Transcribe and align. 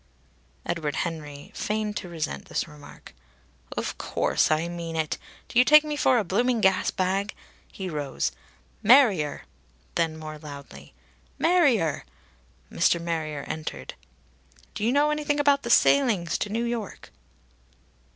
Edward 0.65 0.95
Henry 0.95 1.51
feigned 1.53 1.95
to 1.97 2.09
resent 2.09 2.45
this 2.45 2.67
remark. 2.67 3.13
"Of 3.77 3.99
course 3.99 4.49
I 4.49 4.67
mean 4.67 4.95
it. 4.95 5.19
Do 5.47 5.59
you 5.59 5.63
take 5.63 5.83
me 5.83 5.95
for 5.95 6.17
a 6.17 6.23
blooming 6.23 6.59
gas 6.59 6.89
bag?" 6.89 7.35
He 7.71 7.87
rose. 7.87 8.31
"Marrier!" 8.81 9.43
Then 9.93 10.17
more 10.17 10.39
loudly: 10.39 10.95
"Marrier!" 11.37 12.03
Mr. 12.71 12.99
Marrier 12.99 13.43
entered. 13.43 13.93
"Do 14.73 14.83
you 14.83 14.91
know 14.91 15.11
anything 15.11 15.39
about 15.39 15.61
the 15.61 15.69
sailings 15.69 16.35
to 16.39 16.49
New 16.49 16.63
York?" 16.65 17.11